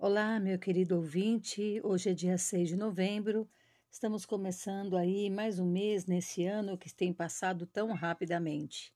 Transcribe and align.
Olá, 0.00 0.38
meu 0.38 0.56
querido 0.60 0.94
ouvinte. 0.94 1.80
Hoje 1.82 2.10
é 2.10 2.14
dia 2.14 2.38
6 2.38 2.68
de 2.68 2.76
novembro. 2.76 3.50
Estamos 3.90 4.24
começando 4.24 4.96
aí 4.96 5.28
mais 5.28 5.58
um 5.58 5.66
mês 5.66 6.06
nesse 6.06 6.44
ano 6.44 6.78
que 6.78 6.94
tem 6.94 7.12
passado 7.12 7.66
tão 7.66 7.92
rapidamente. 7.92 8.94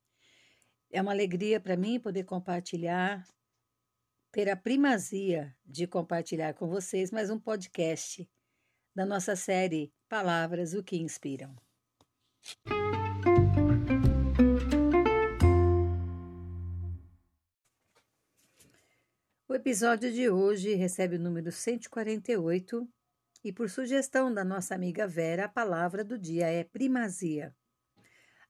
É 0.92 1.02
uma 1.02 1.10
alegria 1.10 1.58
para 1.58 1.76
mim 1.76 1.98
poder 1.98 2.22
compartilhar, 2.22 3.26
ter 4.30 4.48
a 4.48 4.54
primazia 4.54 5.52
de 5.66 5.88
compartilhar 5.88 6.54
com 6.54 6.68
vocês 6.68 7.10
mais 7.10 7.30
um 7.30 7.38
podcast 7.38 8.30
da 8.94 9.04
nossa 9.04 9.34
série 9.34 9.92
Palavras 10.08 10.72
o 10.72 10.84
que 10.84 10.96
Inspiram. 10.96 11.52
Episódio 19.62 20.12
de 20.12 20.28
hoje 20.28 20.74
recebe 20.74 21.14
o 21.14 21.20
número 21.20 21.52
148 21.52 22.84
e, 23.44 23.52
por 23.52 23.70
sugestão 23.70 24.34
da 24.34 24.44
nossa 24.44 24.74
amiga 24.74 25.06
Vera, 25.06 25.44
a 25.44 25.48
palavra 25.48 26.02
do 26.02 26.18
dia 26.18 26.48
é 26.48 26.64
primazia. 26.64 27.54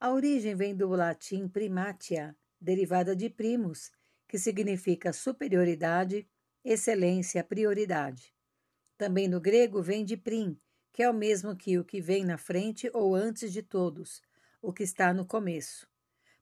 A 0.00 0.10
origem 0.10 0.54
vem 0.54 0.74
do 0.74 0.88
latim 0.88 1.46
primatia, 1.46 2.34
derivada 2.58 3.14
de 3.14 3.28
primus, 3.28 3.90
que 4.26 4.38
significa 4.38 5.12
superioridade, 5.12 6.26
excelência, 6.64 7.44
prioridade. 7.44 8.34
Também 8.96 9.28
no 9.28 9.38
grego 9.38 9.82
vem 9.82 10.06
de 10.06 10.16
prim, 10.16 10.58
que 10.94 11.02
é 11.02 11.10
o 11.10 11.14
mesmo 11.14 11.54
que 11.54 11.78
o 11.78 11.84
que 11.84 12.00
vem 12.00 12.24
na 12.24 12.38
frente 12.38 12.90
ou 12.94 13.14
antes 13.14 13.52
de 13.52 13.62
todos, 13.62 14.22
o 14.62 14.72
que 14.72 14.82
está 14.82 15.12
no 15.12 15.26
começo. 15.26 15.86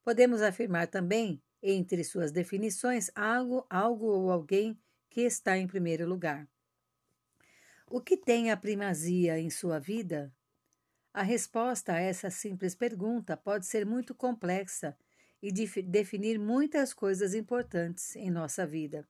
Podemos 0.05 0.41
afirmar 0.41 0.87
também 0.87 1.43
entre 1.63 2.03
suas 2.05 2.33
definições 2.33 3.11
algo, 3.15 3.67
algo 3.69 4.07
ou 4.07 4.31
alguém 4.31 4.79
que 5.09 5.23
está 5.23 5.59
em 5.59 5.67
primeiro 5.67 6.09
lugar. 6.09 6.49
O 7.87 8.01
que 8.01 8.17
tem 8.17 8.51
a 8.51 8.57
primazia 8.57 9.39
em 9.39 9.51
sua 9.51 9.79
vida? 9.79 10.33
A 11.13 11.23
resposta 11.23 11.93
a 11.93 12.01
essa 12.01 12.31
simples 12.31 12.75
pergunta 12.75 13.37
pode 13.37 13.67
ser 13.67 13.85
muito 13.85 14.15
complexa 14.15 14.97
e 15.43 15.51
definir 15.83 16.39
muitas 16.39 16.95
coisas 16.95 17.35
importantes 17.35 18.15
em 18.15 18.31
nossa 18.31 18.65
vida. 18.67 19.07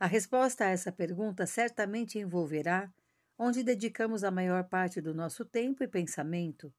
A 0.00 0.06
resposta 0.06 0.64
a 0.64 0.70
essa 0.70 0.90
pergunta 0.90 1.46
certamente 1.46 2.18
envolverá 2.18 2.92
onde 3.38 3.62
dedicamos 3.62 4.24
a 4.24 4.30
maior 4.30 4.64
parte 4.64 5.00
do 5.00 5.14
nosso 5.14 5.44
tempo 5.44 5.84
e 5.84 5.88
pensamento. 5.88 6.72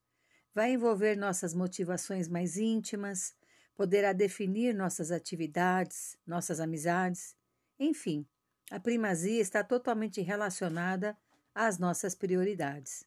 Vai 0.53 0.71
envolver 0.71 1.15
nossas 1.15 1.53
motivações 1.53 2.27
mais 2.27 2.57
íntimas, 2.57 3.35
poderá 3.77 4.11
definir 4.11 4.73
nossas 4.73 5.11
atividades, 5.11 6.17
nossas 6.25 6.59
amizades, 6.59 7.35
enfim, 7.79 8.27
a 8.71 8.79
primazia 8.79 9.39
está 9.39 9.63
totalmente 9.63 10.19
relacionada 10.19 11.15
às 11.53 11.77
nossas 11.77 12.15
prioridades. 12.15 13.05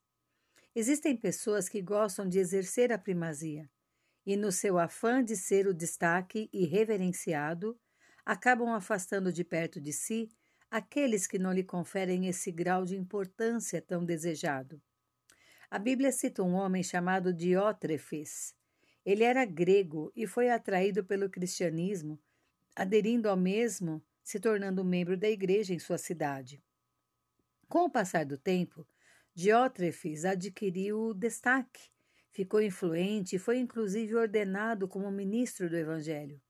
Existem 0.75 1.17
pessoas 1.17 1.69
que 1.69 1.83
gostam 1.83 2.29
de 2.29 2.39
exercer 2.39 2.93
a 2.93 2.99
primazia 2.99 3.69
e, 4.25 4.37
no 4.37 4.53
seu 4.53 4.79
afã 4.79 5.25
de 5.25 5.37
ser 5.37 5.67
o 5.67 5.75
destaque 5.75 6.49
e 6.53 6.65
reverenciado, 6.65 7.77
acabam 8.25 8.73
afastando 8.73 9.33
de 9.33 9.43
perto 9.43 9.81
de 9.81 9.93
si 9.93 10.31
aqueles 10.71 11.27
que 11.27 11.39
não 11.39 11.53
lhe 11.53 11.65
conferem 11.65 12.29
esse 12.29 12.53
grau 12.53 12.85
de 12.85 12.97
importância 12.97 13.83
tão 13.83 14.05
desejado. 14.05 14.81
A 15.69 15.81
Bíblia 15.81 16.13
cita 16.13 16.45
um 16.45 16.55
homem 16.55 16.83
chamado 16.85 17.35
Diótrefes, 17.35 18.55
ele 19.05 19.25
era 19.25 19.45
grego 19.45 20.13
e 20.15 20.27
foi 20.27 20.51
atraído 20.51 21.05
pelo 21.05 21.31
cristianismo, 21.31 22.19
aderindo 22.77 23.29
ao 23.29 23.37
mesmo, 23.37 24.03
se 24.23 24.39
tornando 24.39 24.85
membro 24.85 25.17
da 25.17 25.29
igreja 25.29 25.75
em 25.75 25.79
sua 25.79 25.99
cidade. 25.99 26.63
Com 27.69 27.85
o 27.85 27.91
passar 27.91 28.25
do 28.25 28.37
tempo, 28.37 28.87
Diótrefes 29.35 30.25
adquiriu 30.25 31.15
destaque, 31.15 31.91
ficou 32.31 32.61
influente 32.61 33.37
e 33.37 33.39
foi 33.39 33.59
inclusive 33.59 34.15
ordenado 34.15 34.87
como 34.87 35.11
ministro 35.11 35.71
do 35.71 35.77
Evangelho. 35.77 36.41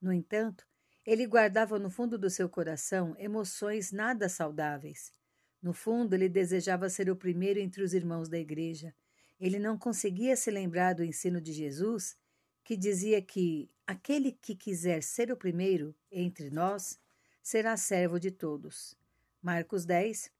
No 0.00 0.12
entanto, 0.12 0.66
ele 1.04 1.26
guardava 1.26 1.78
no 1.78 1.90
fundo 1.90 2.18
do 2.18 2.30
seu 2.30 2.48
coração 2.48 3.14
emoções 3.18 3.92
nada 3.92 4.28
saudáveis. 4.28 5.12
No 5.60 5.72
fundo, 5.72 6.14
ele 6.14 6.28
desejava 6.28 6.88
ser 6.88 7.10
o 7.10 7.16
primeiro 7.16 7.58
entre 7.58 7.82
os 7.82 7.92
irmãos 7.92 8.28
da 8.28 8.38
igreja 8.38 8.94
ele 9.38 9.58
não 9.58 9.78
conseguia 9.78 10.36
se 10.36 10.50
lembrar 10.50 10.94
do 10.94 11.04
ensino 11.04 11.40
de 11.40 11.52
Jesus, 11.52 12.16
que 12.64 12.76
dizia 12.76 13.22
que 13.22 13.70
aquele 13.86 14.32
que 14.32 14.54
quiser 14.54 15.02
ser 15.02 15.30
o 15.32 15.36
primeiro 15.36 15.94
entre 16.10 16.50
nós 16.50 16.98
será 17.42 17.76
servo 17.76 18.18
de 18.18 18.30
todos. 18.30 18.96
Marcos 19.40 19.84
10, 19.84 20.30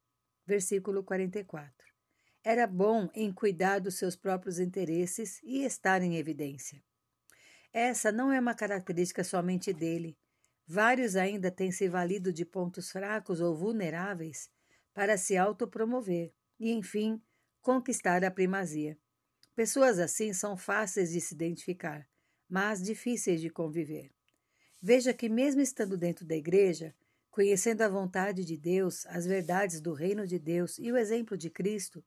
versículo 0.45 1.03
44. 1.03 1.73
Era 2.43 2.67
bom 2.67 3.09
em 3.13 3.31
cuidar 3.31 3.79
dos 3.79 3.95
seus 3.95 4.15
próprios 4.15 4.59
interesses 4.59 5.39
e 5.43 5.63
estar 5.63 6.01
em 6.01 6.17
evidência. 6.17 6.83
Essa 7.71 8.11
não 8.11 8.31
é 8.31 8.39
uma 8.39 8.55
característica 8.55 9.23
somente 9.23 9.71
dele. 9.73 10.17
Vários 10.67 11.15
ainda 11.15 11.49
têm 11.49 11.71
se 11.71 11.87
valido 11.87 12.31
de 12.31 12.45
pontos 12.45 12.91
fracos 12.91 13.41
ou 13.41 13.55
vulneráveis 13.55 14.49
para 14.93 15.17
se 15.17 15.37
autopromover 15.37 16.31
e, 16.59 16.71
enfim, 16.71 17.21
conquistar 17.61 18.23
a 18.23 18.31
primazia. 18.31 18.97
Pessoas 19.55 19.99
assim 19.99 20.33
são 20.33 20.55
fáceis 20.55 21.11
de 21.11 21.19
se 21.19 21.33
identificar, 21.33 22.07
mas 22.49 22.81
difíceis 22.81 23.41
de 23.41 23.49
conviver. 23.49 24.11
Veja 24.81 25.13
que, 25.13 25.27
mesmo 25.27 25.61
estando 25.61 25.97
dentro 25.97 26.25
da 26.25 26.35
igreja, 26.35 26.95
conhecendo 27.29 27.81
a 27.81 27.89
vontade 27.89 28.45
de 28.45 28.57
Deus, 28.57 29.05
as 29.07 29.25
verdades 29.25 29.81
do 29.81 29.93
reino 29.93 30.25
de 30.25 30.39
Deus 30.39 30.77
e 30.79 30.91
o 30.91 30.97
exemplo 30.97 31.37
de 31.37 31.49
Cristo, 31.49 32.03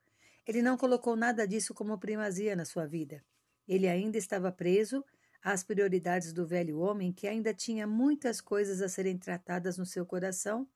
ele 0.47 0.63
não 0.63 0.77
colocou 0.77 1.15
nada 1.15 1.47
disso 1.47 1.75
como 1.75 1.99
primazia 1.99 2.57
na 2.57 2.65
sua 2.65 2.87
vida. 2.87 3.23
Ele 3.69 3.87
ainda 3.87 4.19
estava 4.19 4.51
preso 4.51 5.05
às 5.43 5.63
prioridades 5.63 6.33
do 6.33 6.47
velho 6.47 6.79
homem 6.79 7.13
que 7.13 7.29
ainda 7.29 7.53
tinha 7.53 7.87
muitas 7.87 8.41
coisas 8.41 8.81
a 8.81 8.89
serem 8.89 9.19
tratadas 9.19 9.77
no 9.77 9.87
seu 9.87 10.05
coração 10.07 10.67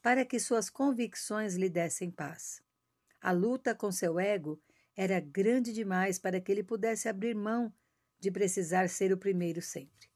para 0.00 0.24
que 0.24 0.40
suas 0.40 0.68
convicções 0.68 1.54
lhe 1.54 1.68
dessem 1.68 2.10
paz. 2.10 2.62
A 3.22 3.30
luta 3.30 3.72
com 3.72 3.92
seu 3.92 4.18
ego 4.18 4.60
era 4.96 5.20
grande 5.20 5.72
demais 5.72 6.18
para 6.18 6.40
que 6.40 6.50
ele 6.50 6.64
pudesse 6.64 7.08
abrir 7.08 7.36
mão 7.36 7.72
de 8.18 8.32
precisar 8.32 8.88
ser 8.88 9.12
o 9.12 9.16
primeiro 9.16 9.62
sempre. 9.62 10.10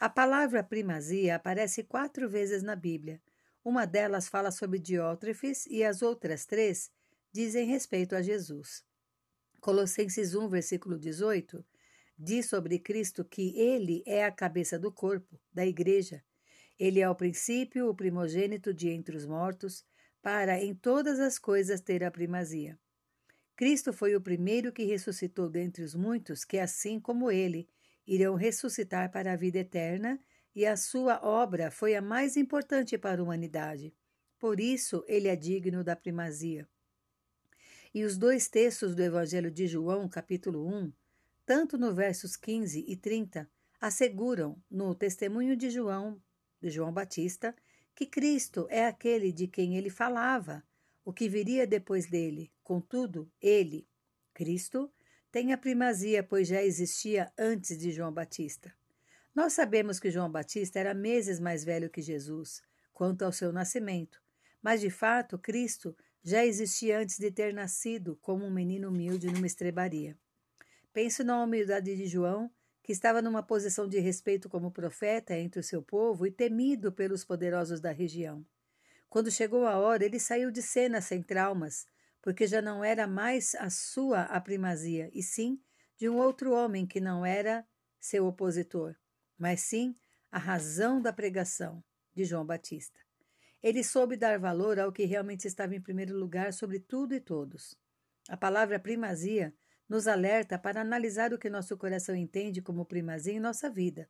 A 0.00 0.08
palavra 0.08 0.62
primazia 0.62 1.36
aparece 1.36 1.84
quatro 1.84 2.28
vezes 2.28 2.60
na 2.60 2.74
Bíblia. 2.74 3.22
Uma 3.64 3.86
delas 3.86 4.28
fala 4.28 4.50
sobre 4.50 4.80
Diótrefes 4.80 5.64
e 5.66 5.84
as 5.84 6.02
outras 6.02 6.44
três 6.44 6.90
dizem 7.32 7.66
respeito 7.66 8.16
a 8.16 8.20
Jesus. 8.20 8.84
Colossenses 9.60 10.34
1, 10.34 10.48
versículo 10.48 10.98
18, 10.98 11.64
diz 12.18 12.46
sobre 12.46 12.80
Cristo 12.80 13.24
que 13.24 13.56
ele 13.56 14.02
é 14.06 14.24
a 14.24 14.32
cabeça 14.32 14.76
do 14.76 14.92
corpo, 14.92 15.40
da 15.52 15.64
igreja. 15.64 16.22
Ele 16.78 17.00
é 17.00 17.08
o 17.08 17.14
princípio, 17.14 17.88
o 17.88 17.94
primogênito 17.94 18.74
de 18.74 18.90
entre 18.90 19.16
os 19.16 19.24
mortos, 19.24 19.84
para 20.24 20.58
em 20.58 20.74
todas 20.74 21.20
as 21.20 21.38
coisas 21.38 21.82
ter 21.82 22.02
a 22.02 22.10
primazia. 22.10 22.78
Cristo 23.54 23.92
foi 23.92 24.16
o 24.16 24.20
primeiro 24.22 24.72
que 24.72 24.82
ressuscitou 24.82 25.50
dentre 25.50 25.84
os 25.84 25.94
muitos 25.94 26.46
que, 26.46 26.58
assim 26.58 26.98
como 26.98 27.30
ele, 27.30 27.68
irão 28.06 28.34
ressuscitar 28.34 29.12
para 29.12 29.34
a 29.34 29.36
vida 29.36 29.58
eterna, 29.58 30.18
e 30.54 30.64
a 30.64 30.78
sua 30.78 31.20
obra 31.22 31.70
foi 31.70 31.94
a 31.94 32.00
mais 32.00 32.38
importante 32.38 32.96
para 32.96 33.20
a 33.20 33.22
humanidade. 33.22 33.94
Por 34.38 34.60
isso, 34.60 35.04
ele 35.06 35.28
é 35.28 35.36
digno 35.36 35.84
da 35.84 35.94
primazia. 35.94 36.66
E 37.92 38.02
os 38.02 38.16
dois 38.16 38.48
textos 38.48 38.94
do 38.94 39.02
Evangelho 39.02 39.50
de 39.50 39.66
João, 39.66 40.08
capítulo 40.08 40.66
1, 40.66 40.90
tanto 41.44 41.76
no 41.76 41.94
versos 41.94 42.34
15 42.34 42.82
e 42.88 42.96
30, 42.96 43.46
asseguram, 43.78 44.56
no 44.70 44.94
testemunho 44.94 45.54
de 45.54 45.68
João, 45.68 46.18
de 46.62 46.70
João 46.70 46.90
Batista, 46.90 47.54
que 47.94 48.06
Cristo 48.06 48.66
é 48.70 48.86
aquele 48.86 49.32
de 49.32 49.46
quem 49.46 49.76
ele 49.76 49.90
falava, 49.90 50.62
o 51.04 51.12
que 51.12 51.28
viria 51.28 51.66
depois 51.66 52.06
dele. 52.06 52.50
Contudo, 52.62 53.30
ele, 53.40 53.86
Cristo, 54.32 54.92
tem 55.30 55.52
a 55.52 55.58
primazia, 55.58 56.22
pois 56.22 56.48
já 56.48 56.62
existia 56.62 57.32
antes 57.38 57.78
de 57.78 57.90
João 57.92 58.12
Batista. 58.12 58.74
Nós 59.34 59.52
sabemos 59.52 59.98
que 59.98 60.10
João 60.10 60.30
Batista 60.30 60.78
era 60.78 60.94
meses 60.94 61.40
mais 61.40 61.64
velho 61.64 61.90
que 61.90 62.00
Jesus, 62.00 62.62
quanto 62.92 63.24
ao 63.24 63.32
seu 63.32 63.52
nascimento, 63.52 64.22
mas 64.62 64.80
de 64.80 64.90
fato 64.90 65.38
Cristo 65.38 65.96
já 66.22 66.44
existia 66.44 67.00
antes 67.00 67.18
de 67.18 67.30
ter 67.30 67.52
nascido 67.52 68.16
como 68.22 68.44
um 68.44 68.50
menino 68.50 68.88
humilde 68.88 69.26
numa 69.26 69.46
estrebaria. 69.46 70.16
Penso 70.92 71.24
na 71.24 71.42
humildade 71.42 71.94
de 71.96 72.06
João 72.06 72.50
que 72.84 72.92
estava 72.92 73.22
numa 73.22 73.42
posição 73.42 73.88
de 73.88 73.98
respeito 73.98 74.46
como 74.46 74.70
profeta 74.70 75.34
entre 75.34 75.58
o 75.58 75.62
seu 75.62 75.82
povo 75.82 76.26
e 76.26 76.30
temido 76.30 76.92
pelos 76.92 77.24
poderosos 77.24 77.80
da 77.80 77.90
região. 77.90 78.44
Quando 79.08 79.30
chegou 79.30 79.66
a 79.66 79.78
hora, 79.78 80.04
ele 80.04 80.20
saiu 80.20 80.50
de 80.50 80.60
cena 80.60 81.00
sem 81.00 81.22
traumas, 81.22 81.86
porque 82.20 82.46
já 82.46 82.60
não 82.60 82.84
era 82.84 83.06
mais 83.06 83.54
a 83.54 83.70
sua 83.70 84.24
a 84.24 84.38
primazia, 84.38 85.10
e 85.14 85.22
sim 85.22 85.58
de 85.96 86.10
um 86.10 86.18
outro 86.18 86.52
homem 86.52 86.86
que 86.86 87.00
não 87.00 87.24
era 87.24 87.66
seu 87.98 88.26
opositor, 88.26 88.94
mas 89.38 89.62
sim 89.62 89.96
a 90.30 90.38
razão 90.38 91.00
da 91.00 91.12
pregação 91.12 91.82
de 92.14 92.26
João 92.26 92.44
Batista. 92.44 93.00
Ele 93.62 93.82
soube 93.82 94.14
dar 94.14 94.38
valor 94.38 94.78
ao 94.78 94.92
que 94.92 95.06
realmente 95.06 95.46
estava 95.46 95.74
em 95.74 95.80
primeiro 95.80 96.14
lugar 96.14 96.52
sobre 96.52 96.78
tudo 96.78 97.14
e 97.14 97.20
todos. 97.20 97.74
A 98.28 98.36
palavra 98.36 98.78
primazia 98.78 99.54
nos 99.88 100.06
alerta 100.06 100.58
para 100.58 100.80
analisar 100.80 101.32
o 101.32 101.38
que 101.38 101.50
nosso 101.50 101.76
coração 101.76 102.14
entende 102.14 102.62
como 102.62 102.84
primazia 102.84 103.34
em 103.34 103.40
nossa 103.40 103.68
vida. 103.68 104.08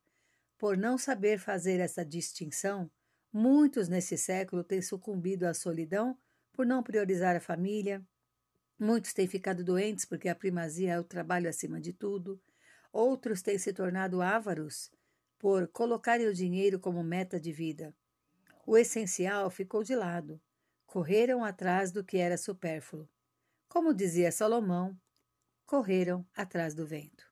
Por 0.57 0.77
não 0.77 0.97
saber 0.97 1.37
fazer 1.37 1.79
essa 1.79 2.05
distinção, 2.05 2.89
muitos 3.31 3.89
nesse 3.89 4.17
século 4.17 4.63
têm 4.63 4.81
sucumbido 4.81 5.45
à 5.45 5.53
solidão 5.53 6.17
por 6.53 6.65
não 6.65 6.81
priorizar 6.81 7.35
a 7.35 7.41
família. 7.41 8.01
Muitos 8.79 9.13
têm 9.13 9.27
ficado 9.27 9.63
doentes 9.63 10.05
porque 10.05 10.29
a 10.29 10.35
primazia 10.35 10.93
é 10.93 10.99
o 10.99 11.03
trabalho 11.03 11.49
acima 11.49 11.79
de 11.79 11.91
tudo. 11.91 12.41
Outros 12.91 13.41
têm 13.41 13.57
se 13.57 13.73
tornado 13.73 14.21
ávaros 14.21 14.89
por 15.37 15.67
colocarem 15.67 16.27
o 16.27 16.33
dinheiro 16.33 16.79
como 16.79 17.03
meta 17.03 17.37
de 17.39 17.51
vida. 17.51 17.93
O 18.65 18.77
essencial 18.77 19.49
ficou 19.49 19.83
de 19.83 19.95
lado. 19.95 20.41
Correram 20.85 21.43
atrás 21.43 21.91
do 21.91 22.03
que 22.03 22.17
era 22.17 22.37
supérfluo. 22.37 23.07
Como 23.67 23.93
dizia 23.93 24.31
Salomão, 24.31 24.97
correram 25.65 26.25
atrás 26.35 26.73
do 26.73 26.85
vento. 26.85 27.25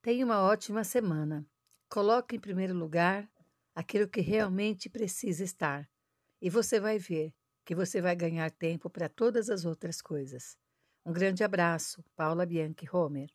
Tenha 0.00 0.24
uma 0.24 0.42
ótima 0.42 0.84
semana. 0.84 1.46
Coloque 1.88 2.36
em 2.36 2.40
primeiro 2.40 2.74
lugar 2.74 3.30
aquilo 3.74 4.08
que 4.08 4.20
realmente 4.20 4.88
precisa 4.88 5.42
estar, 5.42 5.88
e 6.40 6.50
você 6.50 6.78
vai 6.78 6.98
ver 6.98 7.34
que 7.64 7.74
você 7.74 8.00
vai 8.00 8.14
ganhar 8.14 8.50
tempo 8.50 8.90
para 8.90 9.08
todas 9.08 9.48
as 9.48 9.64
outras 9.64 10.02
coisas. 10.02 10.56
Um 11.04 11.12
grande 11.12 11.42
abraço, 11.42 12.04
Paula 12.14 12.44
Bianchi 12.44 12.86
Homer. 12.92 13.30